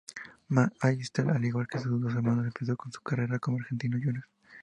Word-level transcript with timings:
Mac 0.49 0.73
Allister, 0.81 1.29
al 1.29 1.45
igual 1.45 1.67
que 1.67 1.77
sus 1.77 2.01
dos 2.01 2.15
hermanos, 2.15 2.51
comenzó 2.55 2.75
su 2.91 3.01
carrera 3.03 3.37
con 3.37 3.59
Argentinos 3.61 4.01
Juniors. 4.03 4.25